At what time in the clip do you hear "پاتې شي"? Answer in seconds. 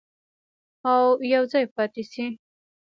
1.75-2.25